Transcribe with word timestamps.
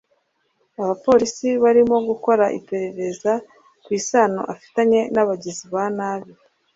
abapolisi 0.81 1.47
barimo 1.63 1.97
gukora 2.09 2.45
iperereza 2.59 3.31
ku 3.83 3.89
isano 3.99 4.41
afitanye 4.53 4.99
n'abagizi 5.13 5.65
ba 5.73 5.85
nabi 5.97 6.31